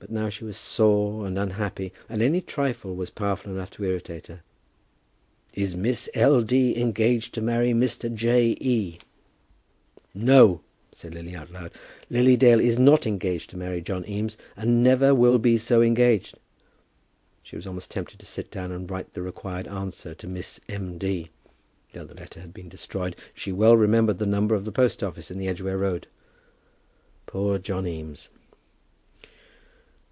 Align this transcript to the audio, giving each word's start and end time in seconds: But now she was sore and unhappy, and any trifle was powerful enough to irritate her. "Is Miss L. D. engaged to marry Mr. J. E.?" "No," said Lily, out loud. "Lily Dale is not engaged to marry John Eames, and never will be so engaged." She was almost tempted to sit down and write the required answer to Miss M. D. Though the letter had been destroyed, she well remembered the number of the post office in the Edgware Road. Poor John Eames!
But 0.00 0.10
now 0.12 0.28
she 0.28 0.44
was 0.44 0.56
sore 0.56 1.26
and 1.26 1.36
unhappy, 1.36 1.92
and 2.08 2.22
any 2.22 2.40
trifle 2.40 2.94
was 2.94 3.10
powerful 3.10 3.50
enough 3.52 3.72
to 3.72 3.84
irritate 3.84 4.28
her. 4.28 4.42
"Is 5.54 5.74
Miss 5.76 6.08
L. 6.14 6.40
D. 6.42 6.80
engaged 6.80 7.34
to 7.34 7.42
marry 7.42 7.72
Mr. 7.72 8.14
J. 8.14 8.56
E.?" 8.60 9.00
"No," 10.14 10.60
said 10.92 11.12
Lily, 11.14 11.34
out 11.34 11.50
loud. 11.50 11.72
"Lily 12.08 12.36
Dale 12.36 12.60
is 12.60 12.78
not 12.78 13.08
engaged 13.08 13.50
to 13.50 13.56
marry 13.58 13.80
John 13.82 14.08
Eames, 14.08 14.38
and 14.56 14.84
never 14.84 15.14
will 15.16 15.36
be 15.36 15.58
so 15.58 15.82
engaged." 15.82 16.38
She 17.42 17.56
was 17.56 17.66
almost 17.66 17.90
tempted 17.90 18.20
to 18.20 18.24
sit 18.24 18.52
down 18.52 18.70
and 18.70 18.88
write 18.88 19.12
the 19.14 19.20
required 19.20 19.66
answer 19.66 20.14
to 20.14 20.28
Miss 20.28 20.60
M. 20.68 20.96
D. 20.96 21.30
Though 21.92 22.04
the 22.04 22.14
letter 22.14 22.40
had 22.40 22.54
been 22.54 22.68
destroyed, 22.70 23.16
she 23.34 23.50
well 23.50 23.76
remembered 23.76 24.18
the 24.18 24.26
number 24.26 24.54
of 24.54 24.64
the 24.64 24.72
post 24.72 25.02
office 25.02 25.30
in 25.30 25.38
the 25.38 25.48
Edgware 25.48 25.76
Road. 25.78 26.06
Poor 27.26 27.58
John 27.58 27.86
Eames! 27.86 28.28